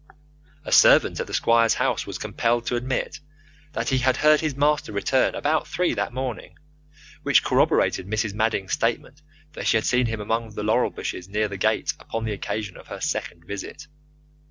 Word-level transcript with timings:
A 0.65 0.71
servant 0.71 1.19
at 1.19 1.27
the 1.27 1.33
squire's 1.35 1.75
house 1.75 2.07
was 2.07 2.17
compelled 2.17 2.65
to 2.65 2.75
admit 2.75 3.19
that 3.73 3.89
he 3.89 3.99
had 3.99 4.17
heard 4.17 4.39
his 4.39 4.55
master 4.55 4.91
return 4.91 5.35
about 5.35 5.67
three 5.67 5.93
that 5.93 6.11
morning, 6.11 6.55
which 7.21 7.43
corroborated 7.43 8.07
Mrs. 8.07 8.33
Madding's 8.33 8.73
statement 8.73 9.21
that 9.53 9.67
she 9.67 9.77
had 9.77 9.85
seen 9.85 10.07
him 10.07 10.19
among 10.19 10.55
the 10.55 10.63
laurel 10.63 10.89
bushes 10.89 11.29
near 11.29 11.47
the 11.47 11.55
gate 11.57 11.93
upon 11.99 12.25
the 12.25 12.33
occasion 12.33 12.77
of 12.77 12.87
her 12.87 12.99
second 12.99 13.45
visit. 13.45 13.85